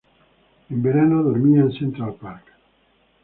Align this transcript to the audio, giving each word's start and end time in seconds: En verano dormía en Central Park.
En 0.71 0.81
verano 0.81 1.21
dormía 1.21 1.61
en 1.61 1.71
Central 1.73 2.15
Park. 2.19 2.45